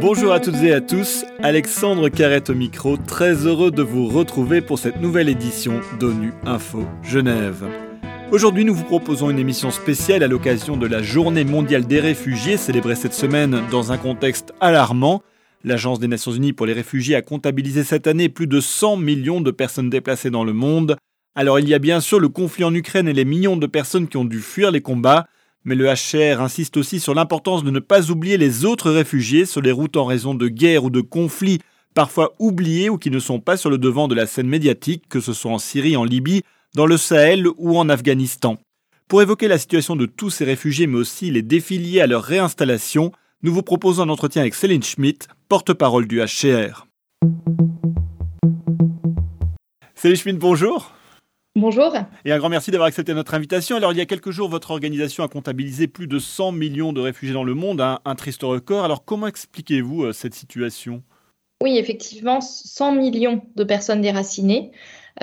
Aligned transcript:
Bonjour 0.00 0.32
à 0.32 0.40
toutes 0.40 0.62
et 0.62 0.72
à 0.72 0.80
tous, 0.80 1.24
Alexandre 1.42 2.08
Carrette 2.08 2.50
au 2.50 2.54
micro, 2.54 2.96
très 2.96 3.46
heureux 3.46 3.70
de 3.70 3.82
vous 3.82 4.08
retrouver 4.08 4.60
pour 4.60 4.78
cette 4.78 5.00
nouvelle 5.00 5.28
édition 5.28 5.80
d'ONU 6.00 6.32
Info 6.44 6.84
Genève. 7.02 7.64
Aujourd'hui, 8.30 8.64
nous 8.64 8.74
vous 8.74 8.84
proposons 8.84 9.30
une 9.30 9.38
émission 9.38 9.70
spéciale 9.70 10.22
à 10.22 10.26
l'occasion 10.26 10.76
de 10.76 10.86
la 10.86 11.02
Journée 11.02 11.44
mondiale 11.44 11.86
des 11.86 12.00
réfugiés, 12.00 12.56
célébrée 12.56 12.96
cette 12.96 13.14
semaine 13.14 13.62
dans 13.70 13.92
un 13.92 13.98
contexte 13.98 14.52
alarmant. 14.60 15.22
L'Agence 15.64 16.00
des 16.00 16.08
Nations 16.08 16.32
Unies 16.32 16.52
pour 16.52 16.66
les 16.66 16.72
réfugiés 16.72 17.14
a 17.14 17.22
comptabilisé 17.22 17.84
cette 17.84 18.06
année 18.06 18.28
plus 18.28 18.46
de 18.46 18.60
100 18.60 18.96
millions 18.96 19.40
de 19.40 19.50
personnes 19.50 19.90
déplacées 19.90 20.30
dans 20.30 20.44
le 20.44 20.52
monde. 20.52 20.96
Alors 21.34 21.60
il 21.60 21.68
y 21.68 21.74
a 21.74 21.78
bien 21.78 22.00
sûr 22.00 22.20
le 22.20 22.28
conflit 22.28 22.64
en 22.64 22.74
Ukraine 22.74 23.08
et 23.08 23.12
les 23.12 23.24
millions 23.24 23.56
de 23.56 23.66
personnes 23.66 24.08
qui 24.08 24.16
ont 24.16 24.24
dû 24.24 24.40
fuir 24.40 24.70
les 24.70 24.80
combats, 24.80 25.26
mais 25.64 25.74
le 25.74 25.86
HCR 25.86 26.40
insiste 26.40 26.76
aussi 26.76 27.00
sur 27.00 27.14
l'importance 27.14 27.64
de 27.64 27.70
ne 27.70 27.78
pas 27.78 28.10
oublier 28.10 28.36
les 28.36 28.64
autres 28.64 28.90
réfugiés 28.90 29.46
sur 29.46 29.60
les 29.60 29.72
routes 29.72 29.96
en 29.96 30.04
raison 30.04 30.34
de 30.34 30.48
guerres 30.48 30.84
ou 30.84 30.90
de 30.90 31.00
conflits 31.00 31.60
parfois 31.94 32.32
oubliés 32.38 32.90
ou 32.90 32.98
qui 32.98 33.10
ne 33.10 33.18
sont 33.18 33.40
pas 33.40 33.56
sur 33.56 33.70
le 33.70 33.78
devant 33.78 34.08
de 34.08 34.14
la 34.14 34.26
scène 34.26 34.48
médiatique, 34.48 35.04
que 35.08 35.20
ce 35.20 35.32
soit 35.32 35.52
en 35.52 35.58
Syrie, 35.58 35.96
en 35.96 36.04
Libye, 36.04 36.42
dans 36.74 36.86
le 36.86 36.96
Sahel 36.96 37.46
ou 37.58 37.78
en 37.78 37.88
Afghanistan. 37.88 38.56
Pour 39.08 39.20
évoquer 39.20 39.46
la 39.46 39.58
situation 39.58 39.94
de 39.94 40.06
tous 40.06 40.30
ces 40.30 40.44
réfugiés 40.44 40.86
mais 40.86 40.98
aussi 40.98 41.30
les 41.30 41.42
défis 41.42 41.78
liés 41.78 42.00
à 42.00 42.06
leur 42.06 42.22
réinstallation, 42.22 43.12
nous 43.42 43.52
vous 43.52 43.62
proposons 43.62 44.04
un 44.04 44.08
entretien 44.08 44.42
avec 44.42 44.54
Céline 44.54 44.82
Schmidt, 44.82 45.26
porte-parole 45.48 46.06
du 46.06 46.20
HCR. 46.20 46.86
Céline 49.94 50.16
Schmidt, 50.16 50.38
bonjour. 50.38 50.92
Bonjour. 51.54 51.94
Et 52.24 52.32
un 52.32 52.38
grand 52.38 52.48
merci 52.48 52.70
d'avoir 52.70 52.88
accepté 52.88 53.12
notre 53.12 53.34
invitation. 53.34 53.76
Alors, 53.76 53.92
il 53.92 53.98
y 53.98 54.00
a 54.00 54.06
quelques 54.06 54.30
jours, 54.30 54.48
votre 54.48 54.70
organisation 54.70 55.22
a 55.22 55.28
comptabilisé 55.28 55.86
plus 55.86 56.06
de 56.06 56.18
100 56.18 56.52
millions 56.52 56.94
de 56.94 57.00
réfugiés 57.02 57.34
dans 57.34 57.44
le 57.44 57.52
monde, 57.52 57.82
un, 57.82 58.00
un 58.06 58.14
triste 58.14 58.42
record. 58.42 58.86
Alors, 58.86 59.04
comment 59.04 59.26
expliquez-vous 59.26 60.04
euh, 60.04 60.12
cette 60.12 60.32
situation? 60.32 61.02
Oui, 61.62 61.76
effectivement, 61.76 62.40
100 62.40 62.92
millions 62.92 63.42
de 63.54 63.64
personnes 63.64 64.00
déracinées, 64.00 64.72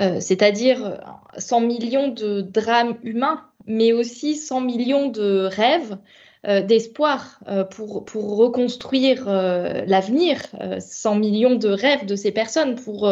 euh, 0.00 0.20
c'est-à-dire 0.20 1.00
100 1.36 1.62
millions 1.62 2.08
de 2.08 2.42
drames 2.42 2.96
humains, 3.02 3.44
mais 3.66 3.92
aussi 3.92 4.36
100 4.36 4.60
millions 4.60 5.08
de 5.08 5.48
rêves, 5.50 5.98
d'espoir 6.42 7.38
euh, 7.48 7.64
pour, 7.64 8.06
pour 8.06 8.36
reconstruire 8.36 9.24
euh, 9.28 9.84
l'avenir, 9.86 10.40
100 10.78 11.16
millions 11.16 11.54
de 11.54 11.68
rêves 11.68 12.06
de 12.06 12.16
ces 12.16 12.32
personnes 12.32 12.76
pour, 12.76 13.10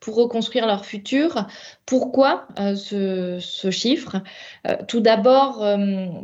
pour 0.00 0.14
reconstruire 0.14 0.66
leur 0.66 0.86
futur. 0.86 1.46
Pourquoi 1.84 2.46
ce, 2.76 3.38
ce, 3.40 3.70
chiffre? 3.70 4.22
Tout 4.86 5.00
d'abord 5.00 5.66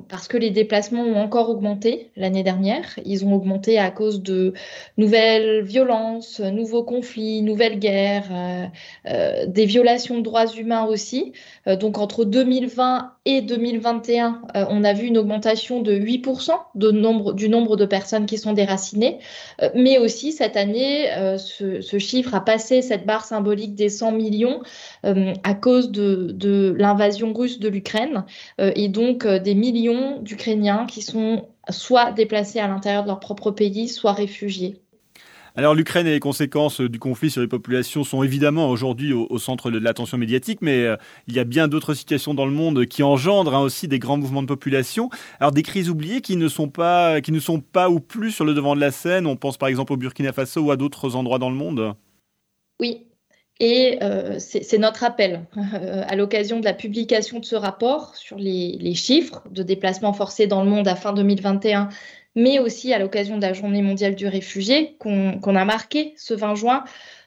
parce 0.09 0.29
que 0.29 0.37
les 0.37 0.51
déplacements 0.51 1.03
ont 1.03 1.17
encore 1.17 1.51
augmenté 1.51 2.11
l'année 2.17 2.45
dernière. 2.45 2.98
Ils 3.05 3.25
ont 3.25 3.35
augmenté 3.35 3.79
à 3.79 3.91
cause 3.91 4.23
de 4.23 4.55
nouvelles 4.97 5.65
violences, 5.65 6.39
nouveaux 6.39 6.85
conflits, 6.85 7.43
nouvelles 7.43 7.81
guerres, 7.81 8.70
des 9.05 9.67
violations 9.67 10.19
de 10.19 10.23
droits 10.23 10.47
humains 10.55 10.85
aussi. 10.85 11.33
donc 11.67 11.98
entre 11.98 12.25
2020 12.25 13.13
et 13.25 13.41
2021, 13.41 14.43
on 14.70 14.85
a 14.85 14.93
vu 14.93 15.07
une 15.07 15.19
augmentation 15.19 15.83
de 15.83 15.98
8% 15.98 16.45
du 16.75 17.48
nombre 17.48 17.77
de 17.77 17.84
personnes 17.86 18.27
qui 18.27 18.39
sont 18.39 18.52
déracinées. 18.52 19.19
Euh, 19.62 19.70
mais 19.75 19.98
aussi, 19.98 20.33
cette 20.33 20.56
année, 20.56 21.12
euh, 21.12 21.39
ce, 21.39 21.98
chiffre 21.98 22.34
a 22.34 22.44
passé 22.44 22.83
cette 22.83 23.06
barre 23.06 23.25
symbolique 23.25 23.75
des 23.75 23.89
100 23.89 24.12
millions 24.12 24.62
euh, 25.05 25.33
à 25.44 25.55
cause 25.55 25.91
de 25.91 26.74
l'invasion 26.78 27.33
russe 27.33 27.58
de 27.58 27.69
l'Ukraine 27.69 28.24
et 28.58 28.89
donc 28.89 29.27
des 29.27 29.55
millions 29.55 30.20
d'Ukrainiens 30.20 30.86
qui 30.86 31.02
sont 31.02 31.47
soit 31.70 32.12
déplacés 32.12 32.61
à 32.61 32.69
l'intérieur 32.69 33.02
de 33.02 33.08
leur 33.08 33.20
propre 33.20 33.50
pays, 33.50 33.89
soit 33.89 34.12
réfugiés. 34.12 34.80
Alors 35.59 35.75
l'Ukraine 35.75 36.07
et 36.07 36.11
les 36.11 36.21
conséquences 36.21 36.83
du 36.83 36.99
conflit 36.99 37.31
sur 37.31 37.41
les 37.41 37.49
populations 37.49 38.05
sont 38.05 38.23
évidemment 38.23 38.69
aujourd'hui 38.69 39.15
au, 39.15 39.39
centre 39.39 39.71
de 39.71 39.79
l'attention 39.79 40.19
médiatique, 40.19 40.58
mais 40.61 40.85
euh, 40.85 40.97
il 41.29 41.35
y 41.35 41.39
a 41.39 41.45
bien 41.45 41.67
d'autres 41.67 41.95
situations 41.95 42.35
dans 42.35 42.45
le 42.45 42.53
monde 42.53 42.85
qui 42.85 43.03
engendrent 43.03 43.55
hein, 43.55 43.63
aussi 43.63 43.89
des 43.89 43.98
grands 43.98 44.19
mouvements 44.19 44.42
de 44.42 44.48
population. 44.48 45.08
Alors 45.41 45.53
des 45.53 45.63
crises 45.63 45.89
oubliées 45.89 46.20
qui 46.20 46.36
ne 46.36 46.48
sont 46.48 46.69
pas, 46.69 47.23
qui 47.23 47.33
ne 47.33 47.41
sont 47.41 47.61
pas 47.61 47.89
ou 47.89 48.01
plus 48.01 48.33
sur 48.33 48.45
le 48.45 48.53
devant 48.53 48.75
de 48.75 48.80
la 48.80 48.91
scène. 48.91 49.27
On 49.27 49.36
pense 49.36 49.57
par 49.57 49.70
exemple 49.70 49.95
au 49.95 49.97
Burkina 49.97 50.35
Faso 50.35 50.61
ou 50.61 50.70
à 50.70 50.77
d'autres 50.77 51.17
endroits 51.17 51.39
dans 51.39 51.51
le 51.51 51.57
monde. 51.57 51.95
Oui, 52.79 53.05
et 53.58 53.98
euh, 54.02 54.36
c'est 54.39 54.78
notre 54.78 55.02
appel 55.02 55.46
euh, 55.56 56.05
à 56.06 56.14
l'occasion 56.14 56.61
de 56.61 56.64
la 56.64 56.74
publication 56.74 57.39
de 57.39 57.44
ce 57.44 57.56
rapport 57.56 58.14
sur 58.14 58.36
les, 58.36 58.77
les, 58.78 58.94
chiffres 58.94 59.42
de 59.50 59.62
déplacements 59.62 60.12
forcés 60.12 60.46
dans 60.46 60.62
le 60.62 60.68
monde 60.68 60.89
à 60.89 60.94
fin 60.94 61.14
2021 61.14 61.89
mais 62.36 62.58
aussi 62.58 62.92
à 62.92 62.98
l'occasion 62.98 63.36
de 63.36 63.42
la 63.42 63.55
Journée 63.55 63.83
mondiale 63.83 64.14
du 64.14 64.28
réfugié 64.28 64.94
qu'on 64.98 65.56
a 65.56 65.64
marqué 65.64 66.12
ce 66.17 66.34
20 66.34 66.55
juin. 66.55 66.84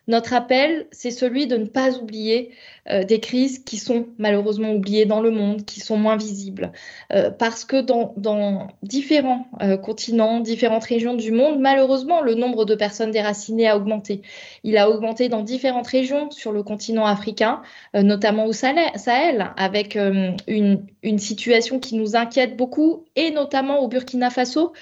Notre 0.10 0.34
appel, 0.34 0.88
c'est 0.92 1.12
celui 1.12 1.46
de 1.46 1.56
ne 1.56 1.66
pas 1.66 1.92
oublier 2.00 2.50
euh, 2.90 3.04
des 3.04 3.20
crises 3.20 3.60
qui 3.60 3.78
sont 3.78 4.08
malheureusement 4.18 4.74
oubliées 4.74 5.06
dans 5.06 5.22
le 5.22 5.30
monde, 5.30 5.66
qui 5.66 5.82
sont 5.82 5.98
moins 5.98 6.18
visibles. 6.18 6.72
Euh, 7.14 7.30
parce 7.30 7.64
que 7.64 7.80
dans, 7.80 8.68
différents 8.82 9.46
euh, 9.62 9.78
continents, 9.78 10.40
différentes 10.40 10.86
régions 10.86 11.14
du 11.14 11.32
monde, 11.32 11.60
malheureusement, 11.60 12.22
le 12.22 12.34
nombre 12.34 12.66
de 12.66 12.74
personnes 12.74 13.12
déracinées 13.12 13.68
a 13.68 13.78
augmenté. 13.78 14.24
Il 14.64 14.80
a 14.80 14.90
augmenté 14.90 15.30
dans 15.30 15.44
différentes 15.44 15.86
régions 15.86 16.32
sur 16.32 16.54
le 16.54 16.64
continent 16.64 17.06
africain, 17.06 17.62
notamment 17.94 18.46
au 18.46 18.52
Sahel, 18.52 19.52
avec 19.58 19.96
une 19.96 21.20
situation 21.20 21.80
qui 21.80 21.96
nous 21.96 22.16
inquiète 22.16 22.58
beaucoup, 22.58 23.06
et 23.16 23.30
notamment 23.30 23.80
au 23.82 23.88
Burkina 23.88 24.32
Faso, 24.32 24.74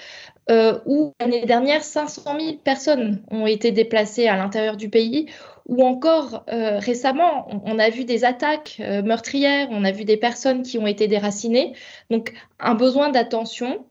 euh, 0.50 0.78
où 0.86 1.12
l'année 1.20 1.44
dernière, 1.44 1.84
500 1.84 2.22
000 2.40 2.56
personnes 2.64 3.22
ont 3.30 3.46
été 3.46 3.70
déplacées 3.70 4.28
à 4.28 4.36
l'intérieur 4.36 4.76
du 4.76 4.88
pays, 4.88 5.26
ou 5.66 5.84
encore 5.84 6.44
euh, 6.50 6.78
récemment, 6.78 7.46
on, 7.64 7.78
a 7.78 7.90
vu 7.90 8.04
des 8.04 8.24
attaques 8.24 8.78
euh, 8.80 9.02
meurtrières, 9.02 9.68
on 9.70 9.84
a 9.84 9.92
vu 9.92 10.04
des 10.04 10.16
personnes 10.16 10.62
qui 10.62 10.78
ont 10.78 10.86
été 10.86 11.06
déracinées. 11.06 11.74
Donc, 12.10 12.32
un 12.58 12.74
besoin 12.74 13.10
d'attention 13.10 13.84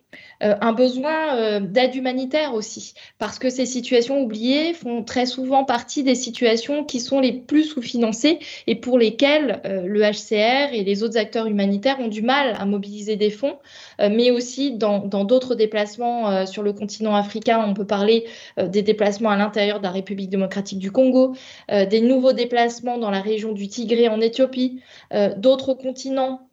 euh, 0.44 0.56
un 0.62 0.72
besoin 0.72 1.36
euh, 1.36 1.60
d'aide 1.60 1.96
humanitaire 1.96 2.54
aussi, 2.54 2.94
parce 3.18 3.40
que 3.40 3.50
ces 3.50 3.66
situations 3.66 4.22
oubliées 4.22 4.74
font 4.74 5.04
très 5.04 5.26
souvent 5.26 5.66
partie 5.66 6.04
des 6.04 6.16
situations 6.16 6.84
qui 6.86 7.00
sont 7.00 7.20
les 7.20 7.34
plus 7.34 7.64
sous-financées 7.64 8.40
et 8.68 8.76
pour 8.76 9.00
lesquelles 9.00 9.62
euh, 9.66 9.82
le 9.88 10.02
HCR 10.02 10.74
et 10.74 10.84
les 10.84 11.04
autres 11.04 11.18
acteurs 11.18 11.48
humanitaires 11.48 12.00
ont 12.00 12.08
du 12.08 12.22
mal 12.22 12.56
à 12.60 12.66
mobiliser 12.66 13.16
des 13.16 13.32
fonds, 13.32 13.58
mais 14.00 14.32
aussi 14.32 14.74
dans 14.74 15.00
d'autres 15.00 15.56
déplacements 15.56 16.46
sur 16.46 16.62
le 16.62 16.72
continent 16.74 17.16
africain, 17.16 17.64
on 17.68 17.74
peut 17.74 17.86
parler 17.86 18.26
des 18.58 18.82
déplacements 18.82 19.32
à 19.32 19.38
l'intérieur 19.38 19.80
de 19.80 19.84
la 19.84 19.92
République 19.92 20.30
démocratique 20.30 20.80
du 20.80 20.92
Congo, 20.92 21.36
des 21.70 22.02
nouveaux 22.02 22.34
déplacements 22.34 22.98
dans 22.98 23.10
la 23.10 23.22
région 23.22 23.54
du 23.54 23.68
Tigré 23.68 24.08
en 24.08 24.22
Éthiopie, 24.22 24.82
d'autres 25.38 25.74
continents 25.74 26.47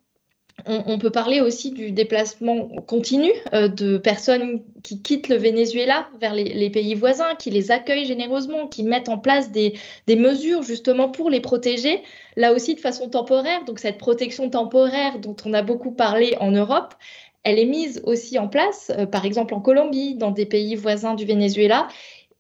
on, 0.66 0.98
peut 0.98 1.10
parler 1.10 1.40
aussi 1.40 1.70
du 1.72 1.90
déplacement 1.90 2.68
continu 2.86 3.30
euh, 3.52 3.68
de 3.68 3.98
personnes 3.98 4.62
qui 4.82 5.02
quittent 5.02 5.28
le 5.28 5.36
Venezuela 5.36 6.08
vers 6.20 6.34
les, 6.34 6.70
pays 6.70 6.94
voisins, 6.94 7.34
qui 7.38 7.50
les 7.50 7.70
accueillent 7.70 8.06
généreusement, 8.06 8.66
qui 8.66 8.82
mettent 8.82 9.08
en 9.08 9.18
place 9.18 9.50
des, 9.50 9.74
mesures 10.08 10.62
justement 10.62 11.08
pour 11.08 11.28
les 11.28 11.40
protéger, 11.40 12.02
là 12.36 12.52
aussi 12.52 12.74
de 12.74 12.80
façon 12.80 13.08
temporaire. 13.08 13.64
Donc 13.64 13.78
cette 13.78 13.98
protection 13.98 14.48
temporaire 14.48 15.18
dont 15.18 15.36
on 15.44 15.52
a 15.52 15.62
beaucoup 15.62 15.92
parlé 15.92 16.36
en 16.40 16.50
Europe, 16.50 16.94
elle 17.42 17.58
est 17.58 17.66
mise 17.66 18.00
aussi 18.04 18.38
en 18.38 18.48
place, 18.48 18.90
euh, 18.96 19.04
par 19.04 19.26
exemple 19.26 19.54
en 19.54 19.60
Colombie, 19.60 20.14
dans 20.14 20.30
des 20.30 20.46
pays 20.46 20.76
voisins 20.76 21.14
du 21.14 21.26
Venezuela. 21.26 21.88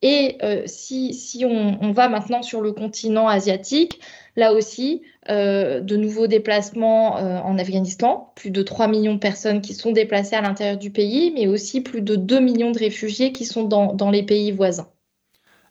Et 0.06 0.36
euh, 0.42 0.64
si, 0.66 1.46
on, 1.46 1.92
va 1.92 2.10
maintenant 2.10 2.42
sur 2.42 2.60
le 2.60 2.72
continent 2.72 3.26
asiatique, 3.26 4.00
là 4.36 4.52
aussi, 4.52 5.00
euh, 5.30 5.80
de 5.80 5.96
nouveaux 5.96 6.26
déplacements 6.26 7.16
euh, 7.16 7.38
en 7.38 7.56
Afghanistan, 7.56 8.30
plus 8.36 8.50
de 8.50 8.62
3 8.62 8.86
millions 8.86 9.14
de 9.14 9.18
personnes 9.18 9.62
qui 9.62 9.72
sont 9.72 9.92
déplacées 9.92 10.36
à 10.36 10.42
l'intérieur 10.42 10.76
du 10.76 10.90
pays, 10.90 11.32
mais 11.34 11.46
aussi 11.46 11.80
plus 11.80 12.02
de 12.02 12.16
2 12.16 12.38
millions 12.38 12.70
de 12.70 12.78
réfugiés 12.78 13.32
qui 13.32 13.46
sont 13.46 13.64
dans, 13.64 14.10
les 14.10 14.22
pays 14.22 14.52
voisins. 14.52 14.88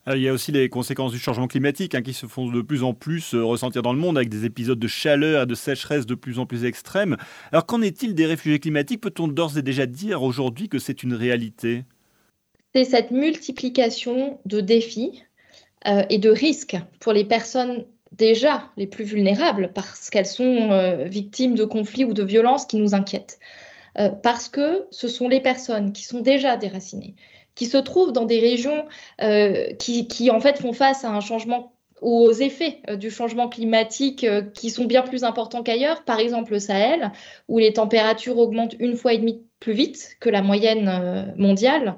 il 0.08 0.20
y 0.20 0.28
a 0.28 0.32
aussi 0.32 0.50
les 0.50 0.68
conséquences 0.68 1.12
du 1.12 1.20
changement 1.20 1.46
climatique 1.46 1.94
hein, 1.94 2.02
qui 2.02 2.12
se 2.12 2.26
font 2.26 2.50
de 2.50 2.60
plus 2.60 2.82
en 2.82 2.92
plus 2.92 3.36
ressentir 3.36 3.82
dans 3.82 3.92
le 3.92 4.00
monde 4.00 4.16
avec 4.16 4.30
des 4.30 4.44
épisodes 4.44 4.80
de 4.80 4.88
chaleur 4.88 5.44
et 5.44 5.46
de 5.46 5.54
sécheresse 5.54 6.06
de 6.06 6.16
plus 6.16 6.40
en 6.40 6.46
plus 6.46 6.64
extrêmes. 6.64 7.16
Alors 7.52 7.66
qu'en 7.66 7.82
est-il 7.82 8.16
des 8.16 8.26
réfugiés 8.26 8.58
climatiques? 8.58 9.00
Peut-on 9.00 9.28
d'ores 9.28 9.58
et 9.58 9.62
déjà 9.62 9.86
dire 9.86 10.24
aujourd'hui 10.24 10.68
que 10.68 10.80
c'est 10.80 11.04
une 11.04 11.14
réalité? 11.14 11.84
C'est 12.74 12.84
cette 12.84 13.10
multiplication 13.10 14.40
de 14.46 14.60
défis 14.60 15.22
euh, 15.86 16.02
et 16.10 16.18
de 16.18 16.30
risques 16.30 16.76
pour 16.98 17.12
les 17.12 17.24
personnes 17.24 17.84
déjà 18.12 18.70
les 18.76 18.86
plus 18.86 19.04
vulnérables 19.04 19.70
parce 19.74 20.10
qu'elles 20.10 20.26
sont 20.26 20.70
euh, 20.72 21.04
victimes 21.04 21.54
de 21.54 21.64
conflits 21.64 22.04
ou 22.04 22.12
de 22.12 22.22
violences 22.22 22.66
qui 22.66 22.76
nous 22.76 22.94
inquiètent. 22.94 23.38
Euh, 23.98 24.08
parce 24.08 24.48
que 24.48 24.86
ce 24.90 25.06
sont 25.06 25.28
les 25.28 25.40
personnes 25.40 25.92
qui 25.92 26.02
sont 26.02 26.20
déjà 26.20 26.56
déracinées, 26.56 27.14
qui 27.54 27.66
se 27.66 27.76
trouvent 27.76 28.12
dans 28.12 28.24
des 28.24 28.40
régions 28.40 28.86
qui, 29.78 30.08
qui, 30.08 30.30
en 30.32 30.40
fait 30.40 30.58
font 30.58 30.72
face 30.72 31.04
à 31.04 31.10
un 31.10 31.20
changement 31.20 31.72
aux 32.02 32.32
effets 32.32 32.80
du 32.98 33.10
changement 33.10 33.48
climatique 33.48 34.26
qui 34.52 34.70
sont 34.70 34.84
bien 34.84 35.02
plus 35.02 35.22
importants 35.22 35.62
qu'ailleurs, 35.62 36.04
par 36.04 36.18
exemple 36.18 36.52
le 36.52 36.58
Sahel, 36.58 37.12
où 37.46 37.58
les 37.58 37.72
températures 37.72 38.36
augmentent 38.36 38.74
une 38.80 38.96
fois 38.96 39.14
et 39.14 39.18
demie 39.18 39.44
plus 39.64 39.72
vite 39.72 40.16
que 40.20 40.28
la 40.28 40.42
moyenne 40.42 41.34
mondiale. 41.36 41.96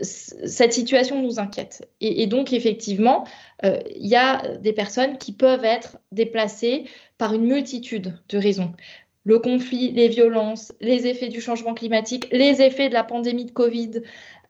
cette 0.00 0.72
situation 0.72 1.20
nous 1.20 1.40
inquiète. 1.40 1.88
Et, 2.00 2.26
donc, 2.26 2.52
effectivement, 2.52 3.24
il 3.62 4.06
y 4.06 4.16
a 4.16 4.56
des 4.58 4.72
personnes 4.72 5.18
qui 5.18 5.32
peuvent 5.32 5.64
être 5.64 5.98
déplacées 6.12 6.84
par 7.18 7.34
une 7.34 7.44
multitude 7.44 8.14
de 8.28 8.38
raisons 8.38 8.72
le 9.24 9.38
conflit, 9.38 9.92
les 9.92 10.08
violences, 10.08 10.72
les 10.80 11.06
effets 11.06 11.28
du 11.28 11.40
changement 11.40 11.74
climatique, 11.74 12.26
les 12.32 12.60
effets 12.62 12.88
de 12.88 12.94
la 12.94 13.04
pandémie 13.04 13.44
de 13.44 13.52
Covid, 13.52 14.02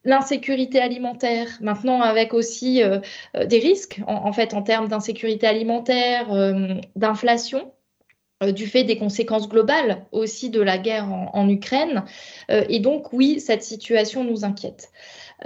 l'insécurité 0.05 0.81
alimentaire, 0.81 1.49
maintenant 1.61 2.01
avec 2.01 2.35
aussi 2.35 2.83
euh, 2.83 2.99
euh, 3.37 3.47
des 3.47 3.59
risques 3.59 4.01
en, 4.07 4.33
fait 4.33 4.55
en 4.55 4.63
termes 4.63 4.89
d'insécurité 4.89 5.47
alimentaire, 5.47 6.33
euh, 6.33 6.75
d'inflation 6.97 7.73
du 8.51 8.67
fait 8.67 8.85
des 8.85 8.97
conséquences 8.97 9.49
globales 9.49 10.05
aussi 10.11 10.51
de 10.51 10.61
la 10.61 10.79
guerre 10.79 11.09
en 11.33 11.49
Ukraine. 11.49 12.05
et 12.49 12.81
donc 12.81 13.13
oui, 13.13 13.39
cette 13.39 13.63
situation 13.63 14.25
nous 14.25 14.45
inquiète. 14.45 14.91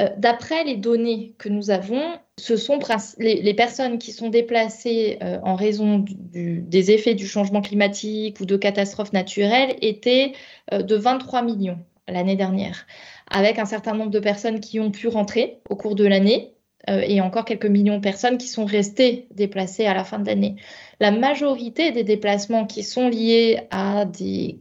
Euh, 0.00 0.08
d'après 0.18 0.64
les 0.64 0.76
données 0.76 1.34
que 1.38 1.48
nous 1.48 1.70
avons, 1.70 2.02
ce 2.38 2.56
sont 2.56 2.78
les, 3.18 3.54
personnes 3.54 3.98
qui 3.98 4.12
sont 4.12 4.28
déplacées 4.28 5.18
euh, 5.22 5.38
en 5.42 5.54
raison 5.54 6.04
des 6.32 6.90
effets 6.90 7.14
du 7.14 7.26
changement 7.26 7.62
climatique 7.62 8.40
ou 8.40 8.44
de 8.44 8.56
catastrophes 8.56 9.12
naturelles 9.12 9.76
étaient 9.80 10.32
euh, 10.72 10.82
de 10.82 10.96
23 10.96 11.42
millions 11.42 11.78
l'année 12.08 12.36
dernière, 12.36 12.86
avec 13.30 13.58
un 13.58 13.64
certain 13.64 13.94
nombre 13.94 14.10
de 14.10 14.20
personnes 14.20 14.60
qui 14.60 14.78
ont 14.80 14.90
pu 14.90 15.08
rentrer 15.08 15.60
au 15.70 15.76
cours 15.76 15.94
de 15.94 16.06
l'année 16.06 16.55
et 16.88 17.20
encore 17.20 17.44
quelques 17.44 17.66
millions 17.66 17.96
de 17.96 18.02
personnes 18.02 18.38
qui 18.38 18.46
sont 18.46 18.64
restées 18.64 19.26
déplacées 19.32 19.86
à 19.86 19.94
la 19.94 20.04
fin 20.04 20.18
de 20.18 20.26
l'année. 20.26 20.56
La 21.00 21.10
majorité 21.10 21.90
des 21.90 22.04
déplacements 22.04 22.66
qui 22.66 22.82
sont 22.82 23.08
liés 23.08 23.60
à 23.70 24.04
des 24.04 24.60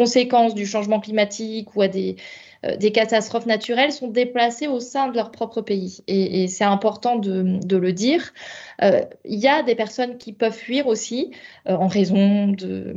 conséquences 0.00 0.54
du 0.54 0.66
changement 0.66 0.98
climatique 0.98 1.76
ou 1.76 1.82
à 1.82 1.88
des, 1.88 2.16
euh, 2.64 2.90
catastrophes 2.90 3.44
naturelles 3.44 3.92
sont 3.92 4.08
déplacées 4.08 4.66
au 4.66 4.80
sein 4.80 5.08
de 5.08 5.14
leur 5.14 5.30
propre 5.30 5.60
pays. 5.60 6.00
Et, 6.06 6.48
c'est 6.48 6.64
important 6.64 7.16
de, 7.16 7.76
le 7.76 7.92
dire. 7.92 8.32
Euh, 8.82 9.02
il 9.26 9.38
y 9.38 9.48
a 9.48 9.62
des 9.62 9.74
personnes 9.74 10.16
qui 10.16 10.32
peuvent 10.32 10.56
fuir 10.56 10.86
aussi 10.86 11.32
euh, 11.68 11.74
en 11.74 11.86
raison 11.86 12.48
de, 12.48 12.96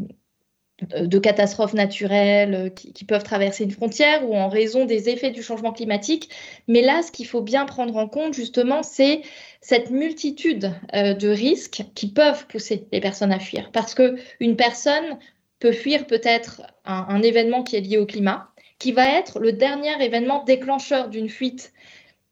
de 0.81 1.19
catastrophes 1.19 1.73
naturelles 1.73 2.73
qui, 2.75 3.05
peuvent 3.05 3.23
traverser 3.23 3.63
une 3.63 3.71
frontière 3.71 4.27
ou 4.27 4.35
en 4.35 4.49
raison 4.49 4.85
des 4.85 5.09
effets 5.09 5.31
du 5.31 5.43
changement 5.43 5.71
climatique. 5.71 6.29
Mais 6.67 6.81
là, 6.81 7.01
ce 7.03 7.11
qu'il 7.11 7.27
faut 7.27 7.41
bien 7.41 7.65
prendre 7.65 7.95
en 7.95 8.07
compte, 8.07 8.33
justement, 8.33 8.83
c'est 8.83 9.21
cette 9.61 9.91
multitude 9.91 10.73
de 10.93 11.29
risques 11.29 11.83
qui 11.95 12.07
peuvent 12.07 12.47
pousser 12.47 12.87
les 12.91 12.99
personnes 12.99 13.31
à 13.31 13.39
fuir. 13.39 13.71
Parce 13.71 13.93
qu'une 13.93 14.55
personne 14.55 15.19
peut 15.63 15.71
fuir 15.71 16.07
peut-être 16.07 16.61
un, 16.83 17.21
événement 17.21 17.63
qui 17.63 17.77
est 17.77 17.81
lié 17.81 17.97
au 17.97 18.05
climat, 18.05 18.51
qui 18.79 18.91
va 18.91 19.17
être 19.17 19.39
le 19.39 19.53
dernier 19.53 20.03
événement 20.03 20.43
déclencheur 20.43 21.07
d'une 21.07 21.29
fuite. 21.29 21.71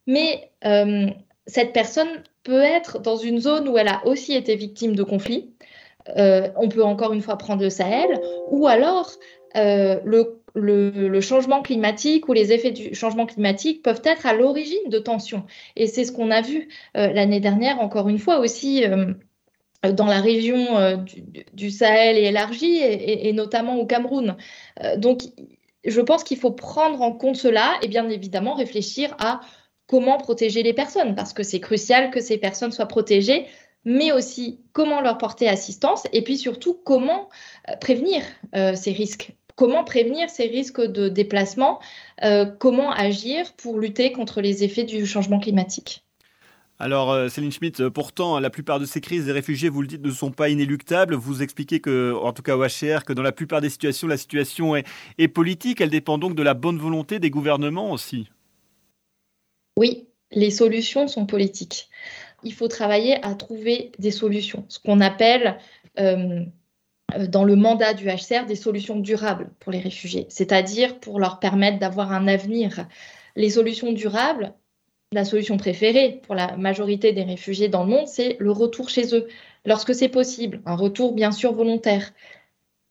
Mais 0.05 0.51
euh, 0.65 1.07
cette 1.47 1.71
personne 1.71 2.23
peut 2.43 2.61
être 2.61 2.99
dans 2.99 3.15
une 3.15 3.39
zone 3.39 3.69
où 3.69 3.77
elle 3.77 3.87
a 3.87 4.05
aussi 4.05 4.33
été 4.33 4.57
victime 4.57 4.97
de 4.97 5.03
conflits. 5.03 5.53
Euh, 6.17 6.49
on 6.55 6.69
peut 6.69 6.83
encore 6.83 7.13
une 7.13 7.21
fois 7.21 7.37
prendre 7.37 7.61
le 7.61 7.69
Sahel, 7.69 8.19
ou 8.49 8.67
alors 8.67 9.11
euh, 9.55 9.99
le, 10.03 11.21
changement 11.21 11.61
climatique 11.61 12.27
ou 12.27 12.33
les 12.33 12.51
effets 12.51 12.71
du 12.71 12.93
changement 12.95 13.25
climatique 13.25 13.83
peuvent 13.83 14.01
être 14.03 14.25
à 14.25 14.33
l'origine 14.33 14.89
de 14.89 14.99
tensions. 14.99 15.45
Et 15.75 15.87
c'est 15.87 16.05
ce 16.05 16.11
qu'on 16.11 16.31
a 16.31 16.41
vu 16.41 16.69
l'année 16.93 17.39
dernière, 17.39 17.79
encore 17.79 18.09
une 18.09 18.19
fois 18.19 18.39
aussi 18.39 18.83
dans 19.83 20.05
la 20.05 20.19
région 20.19 21.05
du, 21.53 21.71
Sahel 21.71 22.17
et 22.17 22.23
élargie, 22.23 22.79
et, 22.81 23.31
notamment 23.33 23.77
au 23.77 23.85
Cameroun. 23.85 24.35
donc, 24.97 25.21
je 25.83 26.01
pense 26.01 26.23
qu'il 26.23 26.37
faut 26.37 26.51
prendre 26.51 27.01
en 27.01 27.11
compte 27.11 27.37
cela 27.37 27.73
et 27.81 27.87
bien 27.87 28.07
évidemment 28.09 28.53
réfléchir 28.53 29.15
à 29.19 29.41
comment 29.87 30.17
protéger 30.17 30.63
les 30.63 30.73
personnes, 30.73 31.15
parce 31.15 31.33
que 31.33 31.43
c'est 31.43 31.59
crucial 31.59 32.11
que 32.11 32.21
ces 32.21 32.37
personnes 32.37 32.71
soient 32.71 32.85
protégées, 32.85 33.45
mais 33.85 34.11
aussi 34.11 34.59
comment 34.73 35.01
leur 35.01 35.17
porter 35.17 35.47
assistance 35.47 36.03
et 36.13 36.23
puis 36.23 36.37
surtout 36.37 36.73
comment 36.73 37.29
euh, 37.69 37.75
prévenir 37.77 38.23
euh, 38.55 38.75
ces 38.75 38.91
risques. 38.91 39.33
Comment 39.55 39.83
prévenir 39.83 40.29
ces 40.29 40.47
risques 40.47 40.81
de 40.81 41.09
déplacement 41.09 41.79
euh, 42.23 42.45
Comment 42.45 42.91
agir 42.91 43.53
pour 43.53 43.79
lutter 43.79 44.11
contre 44.11 44.41
les 44.41 44.63
effets 44.63 44.85
du 44.85 45.05
changement 45.05 45.39
climatique? 45.39 46.03
Alors, 46.79 47.29
Céline 47.29 47.51
Schmitt, 47.51 47.89
pourtant, 47.89 48.39
la 48.39 48.49
plupart 48.49 48.79
de 48.79 48.85
ces 48.85 49.01
crises 49.01 49.25
des 49.25 49.31
réfugiés, 49.31 49.69
vous 49.69 49.83
le 49.83 49.87
dites, 49.87 50.03
ne 50.03 50.09
sont 50.09 50.31
pas 50.31 50.49
inéluctables. 50.49 51.13
Vous 51.13 51.43
expliquez 51.43 51.79
que, 51.79 52.15
en 52.19 52.33
tout 52.33 52.41
cas 52.41 52.57
au 52.57 52.65
HCR, 52.65 53.03
que 53.05 53.13
dans 53.13 53.21
la 53.21 53.31
plupart 53.31 53.61
des 53.61 53.69
situations, 53.69 54.07
la 54.07 54.17
situation 54.17 54.75
est, 54.75 55.27
politique. 55.27 55.79
Elle 55.79 55.91
dépend 55.91 56.17
donc 56.17 56.33
de 56.33 56.41
la 56.41 56.55
bonne 56.55 56.79
volonté 56.79 57.19
des 57.19 57.29
gouvernements 57.29 57.91
aussi. 57.91 58.29
Oui, 59.77 60.07
les 60.31 60.49
solutions 60.49 61.07
sont 61.07 61.27
politiques. 61.27 61.87
Il 62.43 62.53
faut 62.53 62.67
travailler 62.67 63.23
à 63.25 63.35
trouver 63.35 63.91
des 63.99 64.11
solutions, 64.11 64.65
ce 64.67 64.79
qu'on 64.79 65.01
appelle 65.01 65.57
euh, 65.99 66.43
dans 67.27 67.43
le 67.43 67.55
mandat 67.55 67.93
du 67.93 68.07
HCR 68.07 68.45
des 68.47 68.55
solutions 68.55 68.97
durables 68.97 69.49
pour 69.59 69.71
les 69.71 69.79
réfugiés, 69.79 70.25
c'est-à-dire 70.29 70.99
pour 70.99 71.19
leur 71.19 71.39
permettre 71.39 71.79
d'avoir 71.79 72.11
un 72.11 72.27
avenir. 72.27 72.87
Les 73.35 73.49
solutions 73.49 73.91
durables, 73.91 74.53
la 75.11 75.25
solution 75.25 75.57
préférée 75.57 76.21
pour 76.23 76.35
la 76.35 76.55
majorité 76.57 77.11
des 77.11 77.23
réfugiés 77.23 77.67
dans 77.67 77.83
le 77.83 77.89
monde, 77.89 78.07
c'est 78.07 78.37
le 78.39 78.51
retour 78.51 78.89
chez 78.89 79.13
eux, 79.15 79.27
lorsque 79.65 79.93
c'est 79.93 80.09
possible, 80.09 80.61
un 80.65 80.75
retour 80.75 81.13
bien 81.13 81.31
sûr 81.31 81.53
volontaire. 81.53 82.13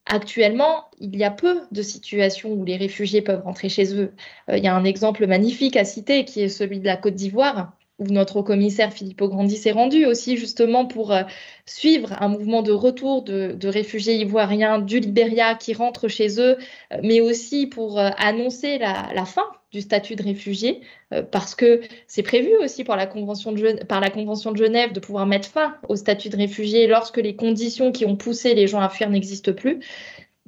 Actuellement, 0.07 0.91
il 0.99 1.17
y 1.17 1.25
a 1.25 1.31
peu 1.31 1.61
de 1.71 1.83
situations 1.83 2.53
où 2.53 2.65
les 2.65 2.77
réfugiés 2.77 3.23
peuvent 3.23 3.43
rentrer 3.43 3.69
chez 3.69 3.95
eux. 3.95 4.13
Euh, 4.49 4.59
il 4.59 4.65
y 4.65 4.69
a 4.69 4.75
un 4.75 4.85
exemple 4.85 5.27
magnifique 5.27 5.77
à 5.77 5.85
citer 5.85 6.25
qui 6.25 6.43
est 6.43 6.49
celui 6.49 6.81
de 6.81 6.87
la 6.87 6.97
Côte 6.97 7.15
d'Ivoire, 7.15 7.73
où 8.01 8.05
notre 8.05 8.43
commissaire 8.43 8.93
Philippe 8.93 9.23
Grandi 9.23 9.57
s'est 9.57 9.71
rendu 9.71 10.07
aussi 10.07 10.37
justement 10.37 10.87
pour 10.87 11.13
euh, 11.13 11.23
suivre 11.67 12.15
un 12.21 12.29
mouvement 12.29 12.63
de 12.63 12.73
retour 12.73 13.23
de, 13.23 13.69
réfugiés 13.69 14.17
ivoiriens 14.17 14.79
du 14.79 14.99
Libéria 14.99 15.55
qui 15.55 15.75
rentrent 15.75 16.09
chez 16.09 16.41
eux, 16.41 16.57
euh, 16.93 16.97
mais 17.03 17.21
aussi 17.21 17.67
pour 17.67 17.99
annoncer 17.99 18.79
la, 18.79 19.25
fin 19.27 19.45
du 19.71 19.83
statut 19.83 20.17
de 20.17 20.23
réfugié, 20.23 20.81
euh, 21.13 21.23
parce 21.23 21.55
que 21.55 21.83
c'est 22.07 22.23
prévu 22.23 22.57
aussi 22.57 22.83
par 22.85 22.97
la, 22.97 23.07
Convention 23.07 23.53
de 23.53 23.85
par 23.85 24.01
la 24.01 24.11
Convention 24.11 24.51
de 24.51 24.57
Genève 24.57 24.93
de 24.93 25.01
pouvoir 25.01 25.27
mettre 25.27 25.49
fin 25.49 25.77
au 25.89 25.95
statut 25.95 26.31
de 26.31 26.37
réfugié 26.37 26.87
lorsque 26.87 27.19
les 27.19 27.37
conditions 27.37 27.93
qui 27.93 28.07
ont 28.07 28.17
poussé 28.17 28.55
les 28.55 28.67
gens 28.67 28.81
à 28.81 28.89
fuir 28.89 29.11
n'existent 29.11 29.53
plus. 29.53 29.81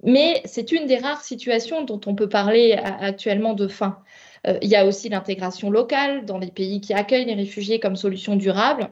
Mais 0.02 0.42
c'est 0.46 0.72
une 0.72 0.86
des 0.86 0.96
rares 0.96 1.22
situations 1.22 1.84
dont 1.84 2.00
on 2.06 2.14
peut 2.16 2.28
parler 2.28 2.72
actuellement 2.72 3.52
de 3.52 3.68
fin. 3.68 3.98
Euh, 4.46 4.58
il 4.62 4.68
y 4.68 4.76
a 4.76 4.86
aussi 4.86 5.08
l'intégration 5.08 5.70
locale 5.70 6.24
dans 6.24 6.38
les 6.38 6.50
pays 6.50 6.80
qui 6.80 6.94
accueillent 6.94 7.26
les 7.26 7.34
réfugiés 7.34 7.80
comme 7.80 7.96
solution 7.96 8.36
durable 8.36 8.90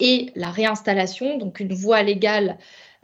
et 0.00 0.32
la 0.34 0.50
réinstallation, 0.50 1.38
donc 1.38 1.60
une 1.60 1.72
voie 1.72 2.02
légale 2.02 2.58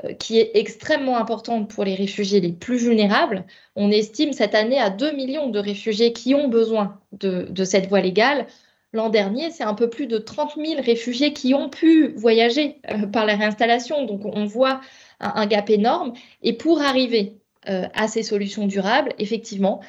euh, 0.05 0.15
qui 0.15 0.39
est 0.39 0.50
extrêmement 0.55 1.19
importante 1.19 1.71
pour 1.71 1.85
les 1.85 1.95
réfugiés 1.95 2.41
les 2.41 2.53
plus 2.53 2.79
vulnérables. 2.79 3.45
On 3.77 3.91
estime 3.91 4.33
cette 4.33 4.55
année 4.55 4.79
à 4.79 4.91
2 4.91 5.12
millions 5.12 5.49
de 5.50 5.59
réfugiés 5.59 6.12
qui 6.12 6.35
ont 6.35 6.49
besoin 6.49 7.00
de, 7.12 7.65
cette 7.65 7.89
voie 7.89 8.00
légale. 8.00 8.47
L'an 8.93 9.09
dernier, 9.09 9.50
c'est 9.50 9.62
un 9.62 9.75
peu 9.75 9.89
plus 9.89 10.07
de 10.07 10.19
30 10.19 10.57
000 10.57 10.83
réfugiés 10.83 11.33
qui 11.33 11.55
ont 11.55 11.69
pu 11.69 12.09
voyager 12.17 12.81
euh, 12.91 13.07
par 13.07 13.25
la 13.25 13.37
réinstallation. 13.37 14.05
Donc 14.05 14.23
on 14.25 14.45
voit 14.47 14.81
un, 15.21 15.47
gap 15.47 15.71
énorme. 15.71 16.15
Et 16.43 16.55
pour 16.55 16.83
arriver 16.83 17.39
euh, 17.69 17.87
à 17.95 18.09
ces 18.09 18.23
solutions 18.23 18.67
durables, 18.67 19.12
effectivement, 19.19 19.81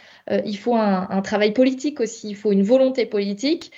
il 0.46 0.58
faut 0.58 0.76
un, 0.76 1.22
travail 1.22 1.54
politique 1.54 2.00
aussi, 2.00 2.30
il 2.30 2.36
faut 2.36 2.52
une 2.52 2.64
volonté 2.64 3.06
politique 3.06 3.72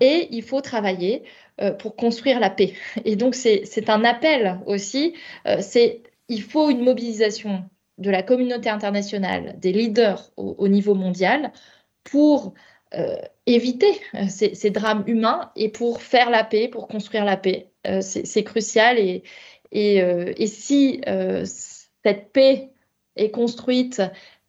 et 0.00 0.28
il 0.30 0.42
faut 0.42 0.60
travailler 0.60 1.22
euh, 1.60 1.72
pour 1.72 1.94
construire 1.94 2.40
la 2.40 2.50
paix. 2.50 2.72
Et 3.04 3.16
donc, 3.16 3.34
c'est 3.34 3.90
un 3.90 4.04
appel 4.04 4.58
aussi. 4.66 5.14
Euh, 5.46 5.58
c'est 5.60 6.02
il 6.28 6.42
faut 6.42 6.70
une 6.70 6.82
mobilisation 6.82 7.64
de 7.98 8.10
la 8.10 8.22
communauté 8.22 8.70
internationale, 8.70 9.56
des 9.58 9.72
leaders 9.72 10.30
au, 10.36 10.68
niveau 10.68 10.94
mondial, 10.94 11.52
pour 12.04 12.54
euh, 12.94 13.16
éviter 13.46 14.00
ces, 14.28 14.70
drames 14.70 15.04
humains 15.06 15.50
et 15.56 15.68
pour 15.68 16.00
faire 16.00 16.30
la 16.30 16.44
paix, 16.44 16.68
pour 16.68 16.88
construire 16.88 17.24
la 17.24 17.36
paix. 17.36 17.70
c'est 18.00 18.44
crucial. 18.44 18.98
Et, 18.98 19.22
et, 19.72 19.96
et 19.96 20.46
si 20.46 21.02
cette 21.44 22.32
paix 22.32 22.70
est 23.20 23.30
construite 23.30 24.02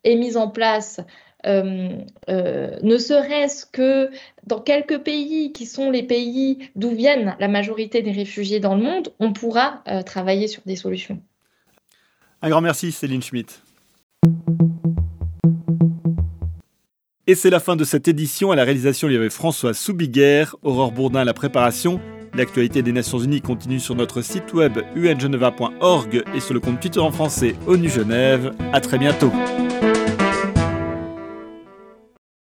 et 0.04 0.16
mise 0.16 0.38
en 0.38 0.50
place 0.50 1.01
euh, 1.46 1.90
euh, 2.30 2.78
ne 2.84 2.98
serait-ce 2.98 3.66
que 3.66 4.12
dans 4.46 4.60
quelques 4.60 5.00
pays 5.00 5.51
qui 5.54 5.66
sont 5.66 5.90
les 5.90 6.04
pays 6.04 6.70
d'où 6.75 6.92
viennent 6.92 7.36
la 7.40 7.48
majorité 7.48 8.01
des 8.01 8.12
réfugiés 8.12 8.60
dans 8.60 8.75
le 8.75 8.84
monde, 8.84 9.13
on 9.20 9.34
pourra 9.34 9.84
euh, 9.88 10.04
travailler 10.04 10.48
sur 10.48 10.62
des 10.66 10.75
solutions. 10.75 11.20
Un 12.42 12.50
grand 12.50 12.62
merci 12.62 12.92
Céline 12.92 13.24
Schmitt. 13.24 13.63
Et 17.28 17.36
c'est 17.36 17.50
la 17.50 17.60
fin 17.60 17.75
de 17.75 17.84
cette 17.84 18.08
édition. 18.08 18.51
À 18.51 18.56
la 18.56 18.63
réalisation, 18.63 19.08
il 19.08 19.13
y 19.13 19.18
avait 19.18 19.30
François 19.30 19.74
Soubiguer, 19.74 20.46
Aurore 20.63 20.92
Bourdin 20.92 21.22
à 21.22 21.25
la 21.25 21.34
préparation. 21.34 22.00
L'actualité 22.33 22.81
des 22.81 22.93
Nations 22.93 23.19
Unies 23.19 23.41
continue 23.41 23.79
sur 23.79 23.95
notre 23.95 24.21
site 24.21 24.53
web 24.53 24.79
ungeneva.org 24.95 26.23
et 26.33 26.39
sur 26.39 26.53
le 26.53 26.59
compte 26.59 26.79
Twitter 26.79 27.00
en 27.00 27.11
français 27.11 27.55
ONU 27.67 27.89
Genève. 27.89 28.53
À 28.71 28.79
très 28.79 28.97
bientôt. 28.97 29.31